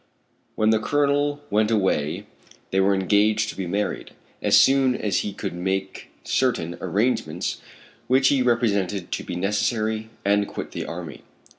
When 0.55 0.71
the 0.71 0.79
Colonel 0.79 1.41
went 1.51 1.69
away 1.69 2.25
they 2.71 2.79
were 2.79 2.95
engaged 2.95 3.49
to 3.49 3.55
be 3.55 3.67
married, 3.67 4.13
as 4.41 4.57
soon 4.59 4.95
as 4.95 5.19
he 5.19 5.31
could 5.31 5.53
make 5.53 6.09
certain 6.23 6.75
arrangements 6.81 7.61
which 8.07 8.29
he 8.29 8.41
represented 8.41 9.11
to 9.11 9.23
be 9.23 9.35
necessary, 9.35 10.09
and 10.25 10.47
quit 10.47 10.71
the 10.71 10.87
army. 10.87 11.21